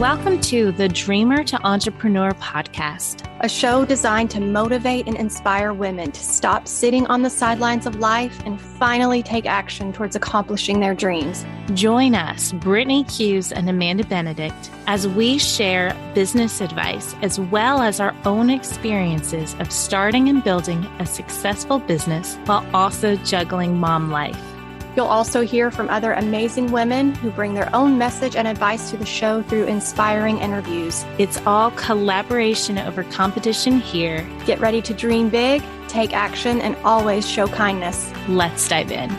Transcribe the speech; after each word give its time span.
Welcome 0.00 0.40
to 0.44 0.72
the 0.72 0.88
Dreamer 0.88 1.44
to 1.44 1.62
Entrepreneur 1.62 2.30
podcast, 2.30 3.28
a 3.40 3.50
show 3.50 3.84
designed 3.84 4.30
to 4.30 4.40
motivate 4.40 5.06
and 5.06 5.14
inspire 5.14 5.74
women 5.74 6.10
to 6.10 6.24
stop 6.24 6.66
sitting 6.66 7.06
on 7.08 7.20
the 7.20 7.28
sidelines 7.28 7.84
of 7.84 7.96
life 7.96 8.40
and 8.46 8.58
finally 8.58 9.22
take 9.22 9.44
action 9.44 9.92
towards 9.92 10.16
accomplishing 10.16 10.80
their 10.80 10.94
dreams. 10.94 11.44
Join 11.74 12.14
us, 12.14 12.52
Brittany 12.52 13.02
Hughes 13.02 13.52
and 13.52 13.68
Amanda 13.68 14.06
Benedict, 14.06 14.70
as 14.86 15.06
we 15.06 15.36
share 15.36 15.94
business 16.14 16.62
advice 16.62 17.14
as 17.20 17.38
well 17.38 17.82
as 17.82 18.00
our 18.00 18.16
own 18.24 18.48
experiences 18.48 19.54
of 19.58 19.70
starting 19.70 20.30
and 20.30 20.42
building 20.42 20.82
a 20.98 21.04
successful 21.04 21.78
business 21.78 22.36
while 22.46 22.66
also 22.72 23.16
juggling 23.16 23.78
mom 23.78 24.10
life. 24.10 24.49
You'll 25.00 25.08
also 25.08 25.40
hear 25.40 25.70
from 25.70 25.88
other 25.88 26.12
amazing 26.12 26.72
women 26.72 27.14
who 27.14 27.30
bring 27.30 27.54
their 27.54 27.74
own 27.74 27.96
message 27.96 28.36
and 28.36 28.46
advice 28.46 28.90
to 28.90 28.98
the 28.98 29.06
show 29.06 29.42
through 29.44 29.64
inspiring 29.64 30.36
interviews. 30.40 31.06
It's 31.16 31.40
all 31.46 31.70
collaboration 31.70 32.76
over 32.76 33.04
competition 33.04 33.80
here. 33.80 34.28
Get 34.44 34.60
ready 34.60 34.82
to 34.82 34.92
dream 34.92 35.30
big, 35.30 35.62
take 35.88 36.12
action, 36.12 36.60
and 36.60 36.76
always 36.84 37.26
show 37.26 37.46
kindness. 37.48 38.12
Let's 38.28 38.68
dive 38.68 38.92
in. 38.92 39.10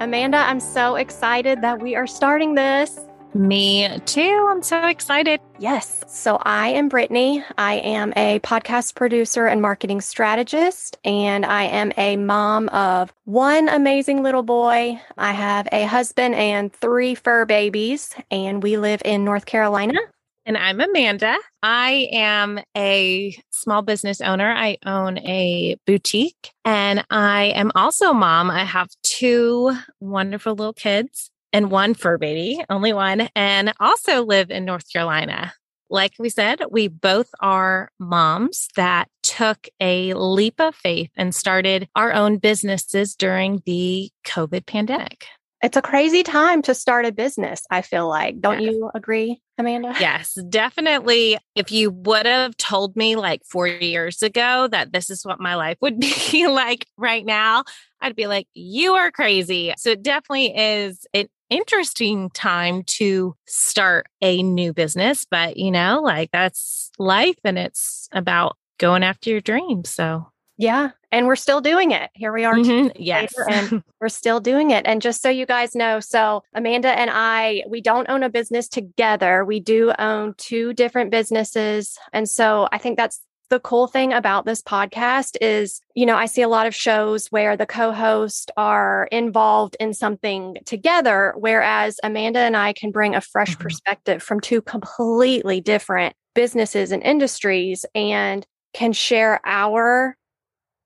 Amanda, 0.00 0.38
I'm 0.38 0.60
so 0.60 0.94
excited 0.96 1.60
that 1.60 1.82
we 1.82 1.94
are 1.94 2.06
starting 2.06 2.54
this. 2.54 2.98
Me 3.34 3.98
too. 4.04 4.48
I'm 4.50 4.62
so 4.62 4.86
excited. 4.86 5.40
Yes. 5.58 6.04
So 6.06 6.36
I 6.42 6.68
am 6.68 6.90
Brittany. 6.90 7.42
I 7.56 7.74
am 7.76 8.12
a 8.14 8.40
podcast 8.40 8.94
producer 8.94 9.46
and 9.46 9.62
marketing 9.62 10.02
strategist, 10.02 10.98
and 11.02 11.46
I 11.46 11.64
am 11.64 11.92
a 11.96 12.16
mom 12.16 12.68
of 12.68 13.10
one 13.24 13.70
amazing 13.70 14.22
little 14.22 14.42
boy. 14.42 15.00
I 15.16 15.32
have 15.32 15.66
a 15.72 15.84
husband 15.84 16.34
and 16.34 16.70
three 16.74 17.14
fur 17.14 17.46
babies, 17.46 18.14
and 18.30 18.62
we 18.62 18.76
live 18.76 19.00
in 19.02 19.24
North 19.24 19.46
Carolina. 19.46 19.98
And 20.44 20.58
I'm 20.58 20.80
Amanda. 20.80 21.36
I 21.62 22.08
am 22.12 22.60
a 22.76 23.34
small 23.50 23.80
business 23.80 24.20
owner. 24.20 24.52
I 24.52 24.76
own 24.84 25.18
a 25.18 25.76
boutique 25.86 26.50
and 26.64 27.04
I 27.10 27.52
am 27.54 27.70
also 27.76 28.10
a 28.10 28.14
mom. 28.14 28.50
I 28.50 28.64
have 28.64 28.88
two 29.04 29.72
wonderful 30.00 30.56
little 30.56 30.72
kids 30.72 31.30
and 31.52 31.70
one 31.70 31.94
fur 31.94 32.18
baby, 32.18 32.64
only 32.68 32.92
one, 32.92 33.28
and 33.34 33.72
also 33.80 34.24
live 34.24 34.50
in 34.50 34.64
North 34.64 34.90
Carolina. 34.92 35.52
Like 35.90 36.14
we 36.18 36.30
said, 36.30 36.62
we 36.70 36.88
both 36.88 37.28
are 37.40 37.90
moms 37.98 38.68
that 38.76 39.08
took 39.22 39.68
a 39.78 40.14
leap 40.14 40.58
of 40.58 40.74
faith 40.74 41.10
and 41.16 41.34
started 41.34 41.88
our 41.94 42.14
own 42.14 42.38
businesses 42.38 43.14
during 43.14 43.62
the 43.66 44.10
COVID 44.24 44.64
pandemic. 44.66 45.26
It's 45.62 45.76
a 45.76 45.82
crazy 45.82 46.24
time 46.24 46.60
to 46.62 46.74
start 46.74 47.06
a 47.06 47.12
business, 47.12 47.64
I 47.70 47.82
feel 47.82 48.08
like. 48.08 48.40
Don't 48.40 48.60
yes. 48.60 48.72
you 48.72 48.90
agree, 48.94 49.40
Amanda? 49.58 49.94
Yes, 50.00 50.36
definitely. 50.48 51.38
If 51.54 51.70
you 51.70 51.92
would 51.92 52.26
have 52.26 52.56
told 52.56 52.96
me 52.96 53.14
like 53.14 53.44
four 53.44 53.68
years 53.68 54.24
ago 54.24 54.66
that 54.72 54.92
this 54.92 55.08
is 55.08 55.24
what 55.24 55.38
my 55.38 55.54
life 55.54 55.76
would 55.80 56.00
be 56.32 56.48
like 56.48 56.86
right 56.96 57.24
now, 57.24 57.62
I'd 58.00 58.16
be 58.16 58.26
like, 58.26 58.48
you 58.54 58.94
are 58.94 59.12
crazy. 59.12 59.72
So 59.76 59.90
it 59.90 60.02
definitely 60.02 60.56
is 60.56 61.06
an 61.14 61.28
interesting 61.52 62.30
time 62.30 62.82
to 62.84 63.34
start 63.46 64.06
a 64.20 64.42
new 64.42 64.72
business, 64.72 65.26
but 65.30 65.56
you 65.56 65.70
know, 65.70 66.00
like 66.02 66.30
that's 66.32 66.90
life 66.98 67.38
and 67.44 67.58
it's 67.58 68.08
about 68.12 68.56
going 68.78 69.02
after 69.02 69.30
your 69.30 69.40
dreams. 69.40 69.90
So, 69.90 70.26
yeah. 70.58 70.90
And 71.10 71.26
we're 71.26 71.36
still 71.36 71.60
doing 71.60 71.90
it. 71.90 72.10
Here 72.14 72.32
we 72.32 72.44
are. 72.44 72.54
Mm-hmm. 72.54 72.96
Yes. 72.96 73.34
and 73.48 73.82
we're 74.00 74.08
still 74.08 74.40
doing 74.40 74.70
it. 74.70 74.86
And 74.86 75.02
just 75.02 75.22
so 75.22 75.28
you 75.28 75.46
guys 75.46 75.74
know, 75.74 76.00
so 76.00 76.42
Amanda 76.54 76.88
and 76.88 77.10
I, 77.12 77.64
we 77.68 77.80
don't 77.80 78.08
own 78.08 78.22
a 78.22 78.28
business 78.28 78.68
together. 78.68 79.44
We 79.44 79.60
do 79.60 79.92
own 79.98 80.34
two 80.38 80.72
different 80.72 81.10
businesses. 81.10 81.98
And 82.12 82.28
so 82.28 82.68
I 82.72 82.78
think 82.78 82.96
that's 82.96 83.20
the 83.52 83.60
cool 83.60 83.86
thing 83.86 84.14
about 84.14 84.46
this 84.46 84.62
podcast 84.62 85.36
is, 85.42 85.82
you 85.94 86.06
know, 86.06 86.16
I 86.16 86.24
see 86.24 86.40
a 86.40 86.48
lot 86.48 86.66
of 86.66 86.74
shows 86.74 87.26
where 87.26 87.54
the 87.54 87.66
co 87.66 87.92
hosts 87.92 88.46
are 88.56 89.10
involved 89.12 89.76
in 89.78 89.92
something 89.92 90.56
together, 90.64 91.34
whereas 91.36 92.00
Amanda 92.02 92.38
and 92.38 92.56
I 92.56 92.72
can 92.72 92.90
bring 92.90 93.14
a 93.14 93.20
fresh 93.20 93.50
mm-hmm. 93.50 93.62
perspective 93.62 94.22
from 94.22 94.40
two 94.40 94.62
completely 94.62 95.60
different 95.60 96.16
businesses 96.34 96.92
and 96.92 97.02
industries 97.02 97.84
and 97.94 98.46
can 98.72 98.94
share 98.94 99.38
our 99.44 100.16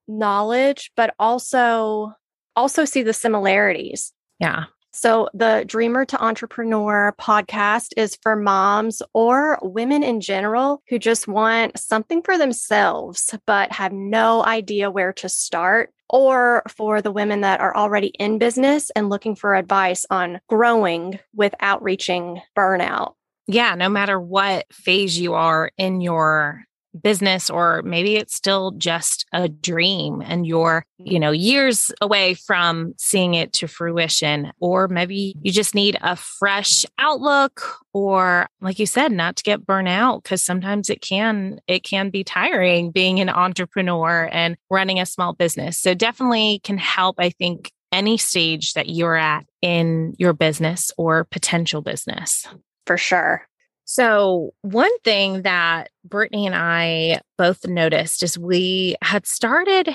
knowledge, 0.08 0.90
but 0.96 1.14
also 1.20 2.14
also 2.56 2.84
see 2.84 3.04
the 3.04 3.12
similarities. 3.12 4.12
Yeah. 4.40 4.64
So, 4.98 5.28
the 5.34 5.62
Dreamer 5.66 6.06
to 6.06 6.24
Entrepreneur 6.24 7.14
podcast 7.20 7.92
is 7.98 8.16
for 8.22 8.34
moms 8.34 9.02
or 9.12 9.58
women 9.60 10.02
in 10.02 10.22
general 10.22 10.82
who 10.88 10.98
just 10.98 11.28
want 11.28 11.78
something 11.78 12.22
for 12.22 12.38
themselves, 12.38 13.34
but 13.46 13.72
have 13.72 13.92
no 13.92 14.42
idea 14.42 14.90
where 14.90 15.12
to 15.12 15.28
start, 15.28 15.92
or 16.08 16.62
for 16.66 17.02
the 17.02 17.12
women 17.12 17.42
that 17.42 17.60
are 17.60 17.76
already 17.76 18.06
in 18.06 18.38
business 18.38 18.88
and 18.96 19.10
looking 19.10 19.36
for 19.36 19.54
advice 19.54 20.06
on 20.08 20.40
growing 20.48 21.18
without 21.34 21.82
reaching 21.82 22.40
burnout. 22.56 23.12
Yeah, 23.46 23.74
no 23.74 23.90
matter 23.90 24.18
what 24.18 24.64
phase 24.72 25.20
you 25.20 25.34
are 25.34 25.72
in 25.76 26.00
your 26.00 26.64
business 27.02 27.50
or 27.50 27.82
maybe 27.82 28.16
it's 28.16 28.34
still 28.34 28.72
just 28.72 29.26
a 29.32 29.48
dream 29.48 30.22
and 30.24 30.46
you're, 30.46 30.84
you 30.98 31.18
know, 31.18 31.30
years 31.30 31.90
away 32.00 32.34
from 32.34 32.94
seeing 32.98 33.34
it 33.34 33.52
to 33.54 33.68
fruition 33.68 34.52
or 34.60 34.88
maybe 34.88 35.34
you 35.42 35.52
just 35.52 35.74
need 35.74 35.96
a 36.00 36.16
fresh 36.16 36.84
outlook 36.98 37.78
or 37.92 38.48
like 38.60 38.78
you 38.78 38.86
said 38.86 39.12
not 39.12 39.36
to 39.36 39.42
get 39.42 39.66
burnt 39.66 39.88
out 39.88 40.22
because 40.22 40.42
sometimes 40.42 40.90
it 40.90 41.00
can 41.00 41.60
it 41.66 41.82
can 41.82 42.10
be 42.10 42.24
tiring 42.24 42.90
being 42.90 43.20
an 43.20 43.28
entrepreneur 43.28 44.28
and 44.32 44.56
running 44.70 45.00
a 45.00 45.06
small 45.06 45.32
business. 45.32 45.78
So 45.78 45.94
definitely 45.94 46.60
can 46.64 46.78
help 46.78 47.16
I 47.18 47.30
think 47.30 47.70
any 47.92 48.18
stage 48.18 48.74
that 48.74 48.88
you're 48.88 49.16
at 49.16 49.46
in 49.62 50.14
your 50.18 50.32
business 50.32 50.90
or 50.96 51.24
potential 51.24 51.82
business. 51.82 52.46
For 52.86 52.96
sure. 52.96 53.46
So, 53.86 54.52
one 54.62 54.90
thing 55.04 55.42
that 55.42 55.90
Brittany 56.04 56.44
and 56.44 56.56
I 56.56 57.20
both 57.38 57.66
noticed 57.66 58.24
is 58.24 58.36
we 58.36 58.96
had 59.00 59.26
started 59.26 59.94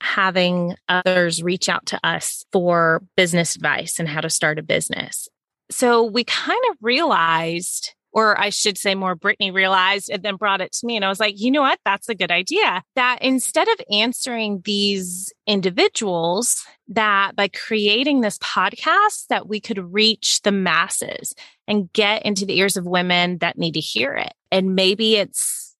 having 0.00 0.76
others 0.88 1.42
reach 1.42 1.68
out 1.68 1.84
to 1.86 1.98
us 2.04 2.44
for 2.52 3.02
business 3.16 3.56
advice 3.56 3.98
and 3.98 4.08
how 4.08 4.20
to 4.20 4.30
start 4.30 4.60
a 4.60 4.62
business. 4.62 5.28
So, 5.72 6.04
we 6.04 6.22
kind 6.22 6.62
of 6.70 6.76
realized 6.80 7.92
or 8.12 8.38
I 8.38 8.50
should 8.50 8.76
say 8.76 8.94
more, 8.94 9.14
Brittany 9.14 9.50
realized 9.50 10.10
and 10.10 10.22
then 10.22 10.36
brought 10.36 10.60
it 10.60 10.72
to 10.72 10.86
me. 10.86 10.96
And 10.96 11.04
I 11.04 11.08
was 11.08 11.18
like, 11.18 11.40
you 11.40 11.50
know 11.50 11.62
what? 11.62 11.78
That's 11.84 12.08
a 12.08 12.14
good 12.14 12.30
idea. 12.30 12.82
That 12.94 13.18
instead 13.22 13.68
of 13.68 13.80
answering 13.90 14.60
these 14.64 15.32
individuals, 15.46 16.62
that 16.88 17.34
by 17.36 17.48
creating 17.48 18.20
this 18.20 18.38
podcast, 18.38 19.28
that 19.28 19.48
we 19.48 19.60
could 19.60 19.92
reach 19.92 20.42
the 20.42 20.52
masses 20.52 21.34
and 21.68 21.92
get 21.92 22.22
into 22.24 22.44
the 22.44 22.58
ears 22.58 22.76
of 22.76 22.86
women 22.86 23.38
that 23.38 23.58
need 23.58 23.74
to 23.74 23.80
hear 23.80 24.14
it. 24.14 24.34
And 24.50 24.74
maybe 24.74 25.16
it's, 25.16 25.74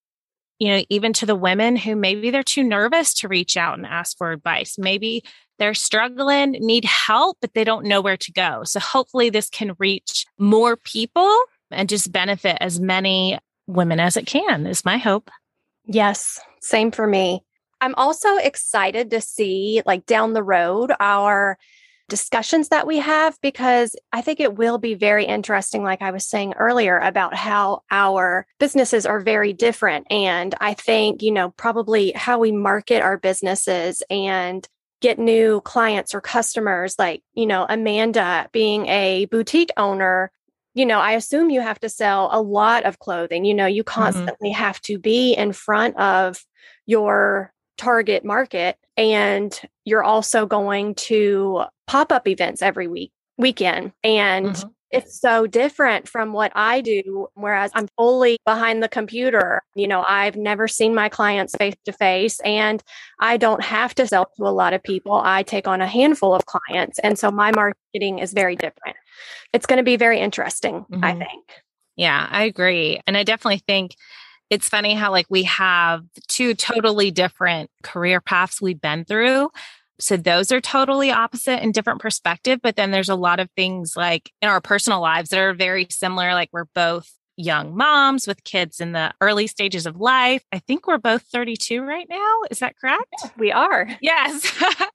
you 0.59 0.69
know, 0.69 0.83
even 0.89 1.13
to 1.13 1.25
the 1.25 1.35
women 1.35 1.75
who 1.75 1.95
maybe 1.95 2.31
they're 2.31 2.43
too 2.43 2.63
nervous 2.63 3.13
to 3.15 3.27
reach 3.27 3.57
out 3.57 3.77
and 3.77 3.85
ask 3.85 4.17
for 4.17 4.31
advice. 4.31 4.77
Maybe 4.77 5.23
they're 5.59 5.73
struggling, 5.73 6.51
need 6.51 6.85
help, 6.85 7.37
but 7.41 7.53
they 7.53 7.63
don't 7.63 7.85
know 7.85 8.01
where 8.01 8.17
to 8.17 8.31
go. 8.31 8.63
So 8.63 8.79
hopefully 8.79 9.29
this 9.29 9.49
can 9.49 9.75
reach 9.77 10.25
more 10.39 10.77
people 10.77 11.37
and 11.69 11.89
just 11.89 12.11
benefit 12.11 12.57
as 12.61 12.79
many 12.79 13.37
women 13.67 13.99
as 13.99 14.17
it 14.17 14.25
can, 14.25 14.65
is 14.65 14.85
my 14.85 14.97
hope. 14.97 15.29
Yes, 15.85 16.39
same 16.61 16.91
for 16.91 17.05
me. 17.05 17.43
I'm 17.81 17.95
also 17.95 18.37
excited 18.37 19.11
to 19.11 19.19
see, 19.19 19.81
like, 19.85 20.05
down 20.05 20.33
the 20.33 20.43
road, 20.43 20.93
our 20.99 21.57
discussions 22.13 22.69
that 22.69 22.85
we 22.85 22.99
have 22.99 23.35
because 23.41 23.95
I 24.11 24.21
think 24.21 24.39
it 24.39 24.55
will 24.55 24.77
be 24.77 24.93
very 24.93 25.25
interesting, 25.25 25.81
like 25.81 26.03
I 26.03 26.11
was 26.11 26.29
saying 26.29 26.53
earlier, 26.59 26.99
about 26.99 27.33
how 27.33 27.81
our 27.89 28.45
businesses 28.59 29.07
are 29.07 29.19
very 29.19 29.51
different. 29.51 30.05
And 30.11 30.53
I 30.61 30.75
think, 30.75 31.23
you 31.23 31.31
know, 31.31 31.49
probably 31.49 32.11
how 32.11 32.37
we 32.37 32.51
market 32.51 33.01
our 33.01 33.17
businesses 33.17 34.03
and 34.11 34.67
get 35.01 35.17
new 35.17 35.59
clients 35.61 36.13
or 36.13 36.21
customers, 36.21 36.93
like, 36.99 37.23
you 37.33 37.47
know, 37.47 37.65
Amanda 37.67 38.47
being 38.51 38.85
a 38.85 39.25
boutique 39.25 39.71
owner 39.75 40.31
you 40.75 40.87
know, 40.87 40.97
I 40.99 41.11
assume 41.11 41.51
you 41.51 41.61
have 41.61 41.79
to 41.81 41.89
sell 41.89 42.29
a 42.31 42.41
lot 42.41 42.85
of 42.85 42.97
clothing. 42.97 43.45
You 43.45 43.53
know, 43.53 43.67
you 43.67 43.83
mm-hmm. 43.83 44.01
constantly 44.01 44.49
mm-hmm. 44.49 44.63
have 44.63 44.81
to 44.81 44.97
be 44.97 45.33
in 45.33 45.53
front 45.53 45.95
of 45.97 46.43
your 46.87 47.53
target 47.77 48.25
market 48.25 48.77
and 48.97 49.59
you're 49.85 50.03
also 50.03 50.45
going 50.45 50.95
to 50.95 51.63
pop 51.87 52.11
up 52.11 52.27
events 52.27 52.61
every 52.61 52.87
week, 52.87 53.11
weekend. 53.37 53.91
And 54.03 54.47
mm-hmm. 54.47 54.69
it's 54.91 55.19
so 55.19 55.47
different 55.47 56.07
from 56.07 56.33
what 56.33 56.51
I 56.55 56.81
do. 56.81 57.27
Whereas 57.33 57.71
I'm 57.73 57.87
fully 57.97 58.37
behind 58.45 58.81
the 58.81 58.89
computer. 58.89 59.61
You 59.75 59.87
know, 59.87 60.03
I've 60.07 60.35
never 60.35 60.67
seen 60.67 60.95
my 60.95 61.09
clients 61.09 61.55
face 61.55 61.75
to 61.85 61.93
face 61.93 62.39
and 62.41 62.81
I 63.19 63.37
don't 63.37 63.63
have 63.63 63.95
to 63.95 64.07
sell 64.07 64.27
to 64.37 64.43
a 64.43 64.49
lot 64.49 64.73
of 64.73 64.83
people. 64.83 65.13
I 65.13 65.43
take 65.43 65.67
on 65.67 65.81
a 65.81 65.87
handful 65.87 66.33
of 66.33 66.45
clients. 66.45 66.99
And 66.99 67.17
so 67.17 67.31
my 67.31 67.51
marketing 67.51 68.19
is 68.19 68.33
very 68.33 68.55
different. 68.55 68.97
It's 69.51 69.65
going 69.65 69.77
to 69.77 69.83
be 69.83 69.97
very 69.97 70.19
interesting, 70.19 70.85
mm-hmm. 70.91 71.03
I 71.03 71.13
think. 71.13 71.43
Yeah, 71.95 72.27
I 72.29 72.43
agree. 72.45 73.01
And 73.05 73.15
I 73.15 73.23
definitely 73.23 73.61
think 73.67 73.95
it's 74.49 74.69
funny 74.69 74.93
how 74.93 75.11
like 75.11 75.25
we 75.29 75.43
have 75.43 76.03
two 76.27 76.53
totally 76.53 77.11
different 77.11 77.69
career 77.81 78.21
paths 78.21 78.61
we've 78.61 78.81
been 78.81 79.05
through 79.05 79.49
so 79.99 80.17
those 80.17 80.51
are 80.51 80.61
totally 80.61 81.11
opposite 81.11 81.61
and 81.61 81.73
different 81.73 82.01
perspective. 82.01 82.59
But 82.61 82.75
then 82.75 82.91
there's 82.91 83.09
a 83.09 83.15
lot 83.15 83.39
of 83.39 83.49
things 83.55 83.95
like 83.95 84.31
in 84.41 84.49
our 84.49 84.61
personal 84.61 85.01
lives 85.01 85.29
that 85.29 85.39
are 85.39 85.53
very 85.53 85.87
similar. 85.89 86.33
Like 86.33 86.49
we're 86.51 86.65
both 86.73 87.09
young 87.35 87.75
moms 87.75 88.27
with 88.27 88.43
kids 88.43 88.79
in 88.79 88.91
the 88.91 89.13
early 89.21 89.47
stages 89.47 89.85
of 89.85 89.97
life. 89.97 90.43
I 90.51 90.59
think 90.59 90.87
we're 90.87 90.97
both 90.97 91.23
32 91.23 91.81
right 91.81 92.07
now. 92.09 92.41
Is 92.51 92.59
that 92.59 92.77
correct? 92.77 93.15
We 93.37 93.51
are. 93.51 93.87
Yes. 94.01 94.51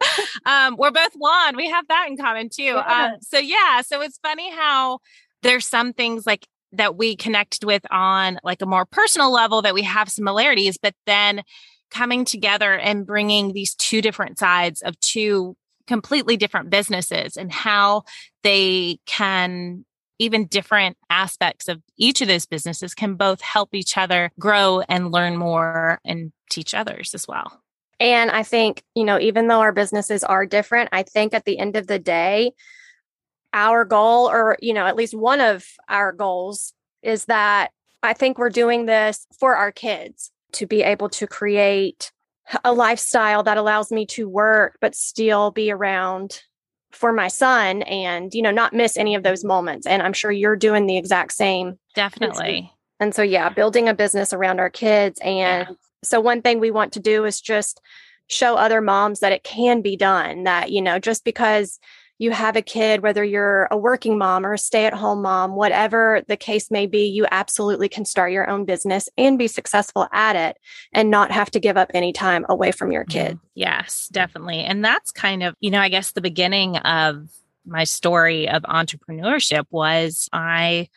um, 0.47 0.77
we're 0.79 0.91
both 0.91 1.15
blonde. 1.15 1.57
We 1.57 1.69
have 1.69 1.87
that 1.89 2.07
in 2.09 2.17
common 2.17 2.49
too. 2.49 2.63
Yeah. 2.63 3.11
Um, 3.13 3.21
so 3.21 3.39
yeah, 3.39 3.81
so 3.83 4.01
it's 4.01 4.19
funny 4.19 4.51
how 4.51 4.99
there's 5.43 5.67
some 5.67 5.93
things 5.93 6.27
like 6.27 6.47
that 6.73 6.97
we 6.97 7.17
connected 7.17 7.65
with 7.65 7.85
on 7.91 8.39
like 8.45 8.63
a 8.63 8.67
more 8.67 8.85
personal 8.85 9.33
level 9.33 9.63
that 9.63 9.75
we 9.75 9.83
have 9.83 10.09
similarities, 10.09 10.79
but 10.79 10.95
then 11.07 11.43
coming 11.91 12.25
together 12.25 12.77
and 12.77 13.07
bringing 13.07 13.53
these 13.53 13.75
two 13.75 14.03
different 14.03 14.39
sides 14.39 14.83
of 14.83 14.99
two 15.01 15.57
completely 15.87 16.37
different 16.37 16.71
businesses 16.71 17.37
and 17.37 17.51
how 17.51 18.05
they 18.43 18.99
can 19.07 19.85
even 20.19 20.47
different 20.47 20.97
aspects 21.11 21.69
of 21.69 21.81
each 21.97 22.21
of 22.21 22.29
those 22.29 22.45
businesses 22.45 22.95
can 22.95 23.15
both 23.15 23.41
help 23.41 23.75
each 23.75 23.97
other 23.97 24.31
grow 24.39 24.83
and 24.89 25.13
learn 25.13 25.37
more 25.37 26.01
and 26.05 26.33
teach 26.51 26.75
others 26.75 27.15
as 27.15 27.27
well. 27.29 27.63
And 28.01 28.31
I 28.31 28.43
think, 28.43 28.83
you 28.95 29.05
know, 29.05 29.19
even 29.19 29.49
though 29.49 29.61
our 29.61 29.73
businesses 29.73 30.23
are 30.25 30.47
different, 30.47 30.91
I 30.93 31.03
think 31.03 31.35
at 31.35 31.45
the 31.45 31.59
end 31.59 31.77
of 31.77 31.87
the 31.87 31.99
day, 31.99 32.53
our 33.53 33.85
goal, 33.85 34.29
or, 34.29 34.57
you 34.61 34.75
know, 34.75 34.87
at 34.87 34.97
least 34.97 35.15
one 35.15 35.41
of 35.41 35.65
our 35.89 36.13
goals 36.13 36.75
is 37.03 37.25
that 37.27 37.71
I 38.03 38.13
think 38.13 38.39
we're 38.39 38.51
doing 38.51 38.87
this 38.87 39.27
for 39.39 39.57
our 39.57 39.73
kids 39.73 40.31
to 40.53 40.67
be 40.67 40.83
able 40.83 41.09
to 41.11 41.27
create 41.27 42.13
a 42.65 42.73
lifestyle 42.73 43.43
that 43.43 43.59
allows 43.59 43.91
me 43.91 44.07
to 44.07 44.29
work 44.29 44.79
but 44.81 44.95
still 44.95 45.51
be 45.51 45.71
around 45.71 46.43
for 46.91 47.13
my 47.13 47.29
son 47.29 47.83
and 47.83 48.33
you 48.33 48.41
know 48.41 48.51
not 48.51 48.73
miss 48.73 48.97
any 48.97 49.15
of 49.15 49.23
those 49.23 49.45
moments 49.45 49.87
and 49.87 50.03
i'm 50.03 50.15
sure 50.15 50.33
you're 50.33 50.57
doing 50.57 50.87
the 50.87 50.97
exact 50.97 51.33
same 51.33 51.79
definitely 51.95 52.73
and 53.01 53.15
so, 53.15 53.23
yeah 53.23 53.49
building 53.49 53.89
a 53.89 53.95
business 53.95 54.33
around 54.33 54.59
our 54.59 54.71
kids 54.71 55.21
and 55.23 55.69
yeah. 55.69 55.75
so 56.03 56.21
one 56.21 56.41
thing 56.41 56.59
we 56.59 56.71
want 56.71 56.93
to 56.95 57.01
do 57.01 57.25
is 57.25 57.41
just 57.41 57.81
show 58.29 58.57
other 58.57 58.81
moms 58.81 59.21
that 59.21 59.33
it 59.33 59.45
can 59.45 59.83
be 59.83 59.97
done 59.97 60.45
that 60.45 60.71
you 60.71 60.81
know 60.81 60.99
just 60.99 61.25
because 61.25 61.79
you 62.19 62.33
have 62.33 62.57
a 62.57 62.63
kid, 62.63 63.01
whether 63.01 63.23
you're 63.23 63.69
a 63.71 63.77
working 63.77 64.19
mom 64.19 64.45
or 64.45 64.53
a 64.53 64.59
stay 64.59 64.87
at 64.87 64.93
home 64.93 65.23
mom, 65.23 65.55
whatever 65.55 66.23
the 66.27 66.37
case 66.37 66.71
may 66.71 66.87
be, 66.87 67.07
you 67.07 67.27
absolutely 67.31 67.89
can 67.89 68.05
start 68.05 68.33
your 68.33 68.51
own 68.51 68.65
business 68.65 69.09
and 69.17 69.39
be 69.39 69.47
successful 69.47 70.09
at 70.13 70.35
it 70.35 70.57
and 70.93 71.11
not 71.11 71.31
have 71.31 71.51
to 71.53 71.61
give 71.61 71.77
up 71.77 71.91
any 71.95 72.13
time 72.13 72.45
away 72.49 72.73
from 72.73 72.91
your 72.91 73.05
kid. 73.05 73.37
Mm-hmm. 73.37 73.47
Yes, 73.55 74.09
definitely. 74.11 74.59
And 74.59 74.85
that's 74.85 75.13
kind 75.13 75.45
of, 75.45 75.55
you 75.61 75.71
know, 75.71 75.81
I 75.81 75.89
guess 75.89 76.13
the 76.13 76.21
beginning 76.21 76.77
of 76.79 77.29
my 77.65 77.85
story 77.85 78.49
of 78.49 78.63
entrepreneurship 78.63 79.65
was 79.71 80.29
I, 80.33 80.89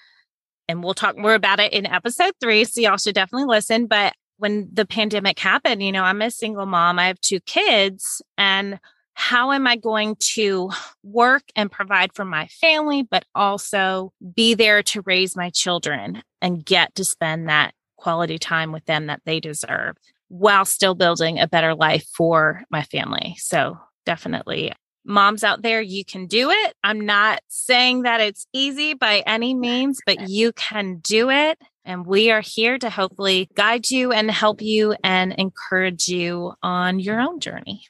and 0.68 0.84
we'll 0.84 0.94
talk 0.96 1.18
more 1.18 1.36
about 1.36 1.60
it 1.60 1.74
in 1.74 1.86
episode 1.86 2.34
three. 2.42 2.64
So 2.66 2.82
y'all 2.82 2.98
should 2.98 3.16
definitely 3.16 3.48
listen. 3.48 3.86
But 3.86 4.14
when 4.38 4.70
the 4.74 4.86
pandemic 4.88 5.38
happened, 5.38 5.84
you 5.84 5.92
know, 5.92 6.04
I'm 6.04 6.22
a 6.22 6.32
single 6.32 6.66
mom, 6.66 6.98
I 6.98 7.08
have 7.08 7.20
two 7.20 7.42
kids 7.42 8.24
and 8.40 8.80
how 9.14 9.52
am 9.52 9.68
I 9.68 9.76
going 9.76 10.16
to 10.34 10.72
work 11.04 11.44
and 11.56 11.72
provide 11.72 12.14
for 12.14 12.26
my 12.26 12.48
family, 12.48 13.04
but 13.04 13.26
also 13.36 14.14
be 14.36 14.54
there 14.54 14.84
to 14.84 15.02
raise 15.02 15.36
my 15.36 15.50
children 15.50 16.24
and 16.42 16.66
get 16.66 16.96
to 16.96 17.06
spend 17.06 17.50
that 17.50 17.74
quality 17.98 18.40
time 18.40 18.72
with 18.72 18.86
them 18.86 19.08
that 19.08 19.22
they 19.26 19.40
deserve 19.40 19.96
while 20.28 20.66
still 20.66 20.96
building 20.96 21.40
a 21.40 21.48
better 21.48 21.76
life 21.76 22.06
for 22.16 22.64
my 22.72 22.84
family. 22.84 23.36
So 23.38 23.78
definitely 24.06 24.74
moms 25.06 25.44
out 25.44 25.62
there, 25.62 25.82
you 25.82 26.06
can 26.06 26.28
do 26.28 26.50
it. 26.50 26.74
I'm 26.84 27.02
not 27.02 27.42
saying 27.48 28.04
that 28.04 28.22
it's 28.22 28.46
easy 28.54 28.94
by 28.94 29.24
any 29.26 29.54
means, 29.54 30.00
but 30.06 30.30
you 30.30 30.54
can 30.54 30.98
do 30.98 31.30
it. 31.30 31.60
And 31.84 32.06
we 32.06 32.32
are 32.32 32.42
here 32.42 32.78
to 32.78 32.90
hopefully 32.90 33.50
guide 33.56 33.90
you 33.90 34.12
and 34.12 34.30
help 34.30 34.62
you 34.62 34.96
and 35.04 35.34
encourage 35.34 36.08
you 36.08 36.54
on 36.62 37.00
your 37.00 37.20
own 37.20 37.40
journey. 37.40 37.84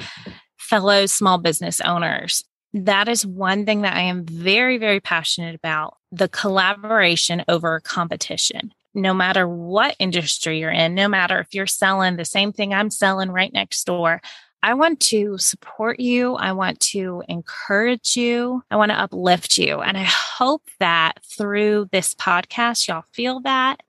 fellow 0.56 1.06
small 1.06 1.38
business 1.38 1.80
owners 1.80 2.44
that 2.72 3.08
is 3.08 3.26
one 3.26 3.66
thing 3.66 3.82
that 3.82 3.94
I 3.94 4.02
am 4.02 4.24
very, 4.24 4.78
very 4.78 5.00
passionate 5.00 5.54
about 5.54 5.96
the 6.12 6.28
collaboration 6.28 7.44
over 7.48 7.80
competition. 7.80 8.72
No 8.94 9.14
matter 9.14 9.48
what 9.48 9.94
industry 9.98 10.58
you're 10.58 10.70
in, 10.70 10.94
no 10.94 11.08
matter 11.08 11.38
if 11.38 11.54
you're 11.54 11.66
selling 11.66 12.16
the 12.16 12.24
same 12.24 12.52
thing 12.52 12.74
I'm 12.74 12.90
selling 12.90 13.30
right 13.30 13.52
next 13.52 13.84
door, 13.84 14.20
I 14.62 14.74
want 14.74 15.00
to 15.00 15.38
support 15.38 16.00
you. 16.00 16.34
I 16.34 16.52
want 16.52 16.80
to 16.80 17.22
encourage 17.28 18.16
you. 18.16 18.62
I 18.70 18.76
want 18.76 18.90
to 18.90 19.00
uplift 19.00 19.56
you. 19.56 19.80
And 19.80 19.96
I 19.96 20.02
hope 20.04 20.62
that 20.80 21.14
through 21.24 21.88
this 21.92 22.14
podcast, 22.14 22.86
y'all 22.86 23.04
feel 23.12 23.40
that 23.40 23.80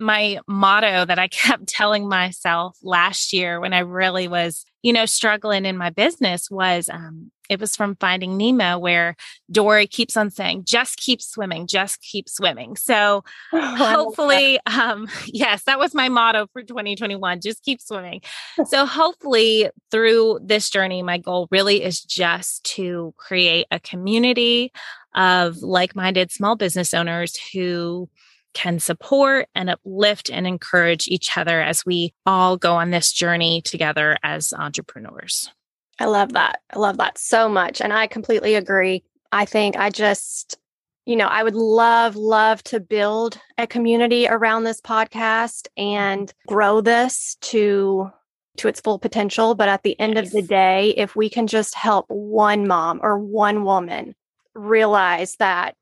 my 0.00 0.40
motto 0.48 1.04
that 1.04 1.18
I 1.18 1.28
kept 1.28 1.68
telling 1.68 2.08
myself 2.08 2.76
last 2.82 3.32
year 3.32 3.60
when 3.60 3.72
I 3.72 3.80
really 3.80 4.26
was, 4.26 4.64
you 4.82 4.92
know, 4.92 5.06
struggling 5.06 5.64
in 5.64 5.76
my 5.76 5.90
business 5.90 6.50
was 6.50 6.88
um, 6.88 7.30
it 7.50 7.58
was 7.60 7.74
from 7.74 7.96
Finding 7.96 8.36
Nemo, 8.36 8.78
where 8.78 9.16
Dory 9.50 9.88
keeps 9.88 10.16
on 10.16 10.30
saying, 10.30 10.64
just 10.64 10.96
keep 10.96 11.20
swimming, 11.20 11.66
just 11.66 12.00
keep 12.00 12.28
swimming. 12.28 12.76
So 12.76 13.24
oh, 13.52 13.76
hopefully, 13.76 14.60
um, 14.66 15.08
yes, 15.26 15.64
that 15.64 15.78
was 15.78 15.92
my 15.92 16.08
motto 16.08 16.46
for 16.52 16.62
2021 16.62 17.40
just 17.40 17.62
keep 17.62 17.80
swimming. 17.80 18.20
so 18.66 18.86
hopefully, 18.86 19.68
through 19.90 20.38
this 20.42 20.70
journey, 20.70 21.02
my 21.02 21.18
goal 21.18 21.48
really 21.50 21.82
is 21.82 22.00
just 22.00 22.62
to 22.64 23.12
create 23.16 23.66
a 23.70 23.80
community 23.80 24.72
of 25.14 25.58
like 25.58 25.96
minded 25.96 26.30
small 26.30 26.54
business 26.54 26.94
owners 26.94 27.36
who 27.52 28.08
can 28.54 28.78
support 28.78 29.48
and 29.54 29.70
uplift 29.70 30.30
and 30.30 30.46
encourage 30.46 31.08
each 31.08 31.36
other 31.36 31.60
as 31.60 31.84
we 31.84 32.14
all 32.26 32.56
go 32.56 32.74
on 32.74 32.90
this 32.90 33.12
journey 33.12 33.60
together 33.62 34.16
as 34.22 34.52
entrepreneurs. 34.52 35.50
I 36.00 36.06
love 36.06 36.32
that. 36.32 36.60
I 36.70 36.78
love 36.78 36.96
that 36.96 37.18
so 37.18 37.48
much. 37.48 37.80
And 37.80 37.92
I 37.92 38.06
completely 38.06 38.54
agree. 38.54 39.04
I 39.32 39.44
think 39.44 39.76
I 39.76 39.90
just, 39.90 40.58
you 41.04 41.14
know, 41.14 41.26
I 41.26 41.42
would 41.42 41.54
love, 41.54 42.16
love 42.16 42.62
to 42.64 42.80
build 42.80 43.38
a 43.58 43.66
community 43.66 44.26
around 44.26 44.64
this 44.64 44.80
podcast 44.80 45.68
and 45.76 46.32
grow 46.48 46.80
this 46.80 47.36
to 47.42 48.10
to 48.56 48.68
its 48.68 48.80
full 48.80 48.98
potential 48.98 49.54
but 49.54 49.68
at 49.68 49.84
the 49.84 49.98
end 49.98 50.18
of 50.18 50.32
the 50.32 50.42
day 50.42 50.92
if 50.96 51.14
we 51.14 51.30
can 51.30 51.46
just 51.46 51.74
help 51.74 52.04
one 52.08 52.66
mom 52.66 52.98
or 53.00 53.16
one 53.16 53.64
woman 53.64 54.14
realize 54.54 55.36
that 55.36 55.76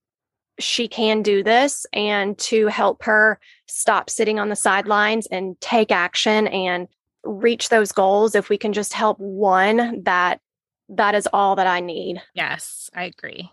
she 0.60 0.86
can 0.86 1.22
do 1.22 1.42
this 1.42 1.86
and 1.92 2.38
to 2.38 2.66
help 2.66 3.02
her 3.04 3.40
stop 3.66 4.10
sitting 4.10 4.38
on 4.38 4.48
the 4.48 4.54
sidelines 4.54 5.26
and 5.26 5.58
take 5.60 5.90
action 5.90 6.46
and 6.48 6.88
reach 7.28 7.68
those 7.68 7.92
goals 7.92 8.34
if 8.34 8.48
we 8.48 8.58
can 8.58 8.72
just 8.72 8.92
help 8.92 9.18
one 9.18 10.02
that 10.04 10.40
that 10.88 11.14
is 11.14 11.28
all 11.32 11.54
that 11.56 11.66
i 11.66 11.80
need. 11.80 12.22
Yes 12.34 12.88
i 12.94 13.02
agree. 13.04 13.50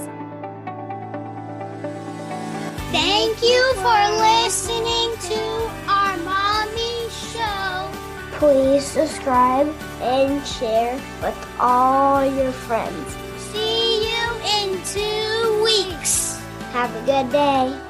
Thank 2.91 3.43
you 3.43 3.73
for 3.75 4.09
listening 4.17 5.11
to 5.27 5.39
our 5.89 6.17
mommy 6.17 7.09
show. 7.09 7.91
Please 8.39 8.85
subscribe 8.85 9.75
and 10.01 10.45
share 10.45 10.95
with 11.21 11.37
all 11.59 12.25
your 12.25 12.51
friends. 12.51 13.15
See 13.37 14.09
you 14.09 14.31
in 14.59 14.81
two 14.83 15.63
weeks. 15.63 16.39
Have 16.71 16.95
a 16.95 17.05
good 17.05 17.31
day. 17.31 17.88